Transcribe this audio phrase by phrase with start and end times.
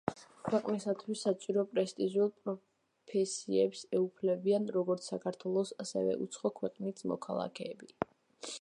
[0.45, 7.95] ქვეყნისათვის საჭირო პრესტიჟულ პროფესიებს ეუფლებიან, როგორც საქართველოს, ასევე უცხო ქვეყნის მოქალაქეები.